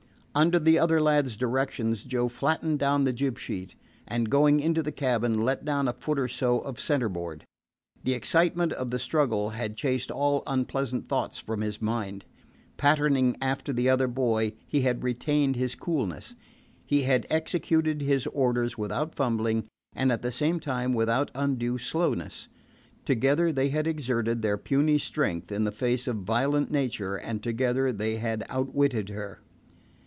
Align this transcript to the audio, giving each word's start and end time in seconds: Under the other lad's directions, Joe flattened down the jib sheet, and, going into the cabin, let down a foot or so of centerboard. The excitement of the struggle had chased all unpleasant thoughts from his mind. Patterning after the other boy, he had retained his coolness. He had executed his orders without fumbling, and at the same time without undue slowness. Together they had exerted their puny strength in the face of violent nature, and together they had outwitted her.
Under 0.33 0.59
the 0.59 0.79
other 0.79 1.01
lad's 1.01 1.35
directions, 1.35 2.05
Joe 2.05 2.29
flattened 2.29 2.79
down 2.79 3.03
the 3.03 3.11
jib 3.11 3.37
sheet, 3.37 3.75
and, 4.07 4.29
going 4.29 4.61
into 4.61 4.81
the 4.81 4.93
cabin, 4.93 5.43
let 5.43 5.65
down 5.65 5.89
a 5.89 5.93
foot 5.93 6.17
or 6.17 6.29
so 6.29 6.61
of 6.61 6.79
centerboard. 6.79 7.43
The 8.05 8.13
excitement 8.13 8.71
of 8.71 8.91
the 8.91 8.97
struggle 8.97 9.49
had 9.49 9.75
chased 9.75 10.09
all 10.09 10.43
unpleasant 10.47 11.09
thoughts 11.09 11.37
from 11.39 11.59
his 11.59 11.81
mind. 11.81 12.23
Patterning 12.77 13.35
after 13.41 13.73
the 13.73 13.89
other 13.89 14.07
boy, 14.07 14.53
he 14.65 14.83
had 14.83 15.03
retained 15.03 15.57
his 15.57 15.75
coolness. 15.75 16.33
He 16.85 17.01
had 17.01 17.27
executed 17.29 17.99
his 18.01 18.25
orders 18.27 18.77
without 18.77 19.13
fumbling, 19.13 19.67
and 19.93 20.13
at 20.13 20.21
the 20.21 20.31
same 20.31 20.61
time 20.61 20.93
without 20.93 21.29
undue 21.35 21.77
slowness. 21.77 22.47
Together 23.03 23.51
they 23.51 23.67
had 23.67 23.85
exerted 23.85 24.41
their 24.41 24.57
puny 24.57 24.97
strength 24.97 25.51
in 25.51 25.65
the 25.65 25.73
face 25.73 26.07
of 26.07 26.19
violent 26.23 26.71
nature, 26.71 27.17
and 27.17 27.43
together 27.43 27.91
they 27.91 28.15
had 28.15 28.45
outwitted 28.47 29.09
her. 29.09 29.41